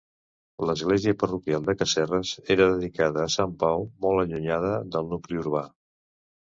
L'església 0.69 1.13
parroquial 1.23 1.67
de 1.67 1.75
Casserres 1.81 2.33
era 2.57 2.67
dedicada 2.73 3.23
a 3.27 3.29
Sant 3.37 3.55
Pau, 3.67 3.87
molt 4.09 4.25
allunyada 4.27 4.75
del 4.97 5.09
nucli 5.15 5.43
urbà. 5.47 5.67